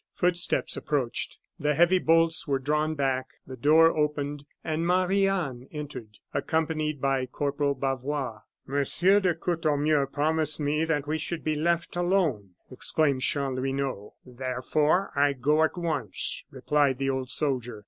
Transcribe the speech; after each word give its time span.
Footsteps 0.15 0.75
approached; 0.75 1.37
the 1.59 1.75
heavy 1.75 1.99
bolts 1.99 2.47
were 2.47 2.57
drawn 2.57 2.95
back, 2.95 3.33
the 3.45 3.55
door 3.55 3.95
opened, 3.95 4.45
and 4.63 4.87
Marie 4.87 5.27
Anne 5.27 5.67
entered, 5.71 6.17
accompanied 6.33 6.99
by 6.99 7.27
Corporal 7.27 7.75
Bavois. 7.75 8.39
"Monsieur 8.65 9.19
de 9.19 9.35
Courtornieu 9.35 10.07
promised 10.11 10.59
me 10.59 10.85
that 10.85 11.05
we 11.05 11.19
should 11.19 11.43
be 11.43 11.55
left 11.55 11.95
alone!" 11.95 12.55
exclaimed 12.71 13.21
Chanlouineau. 13.21 14.15
"Therefore, 14.25 15.11
I 15.15 15.33
go 15.33 15.61
at 15.61 15.77
once," 15.77 16.45
replied 16.49 16.97
the 16.97 17.11
old 17.11 17.29
soldier. 17.29 17.79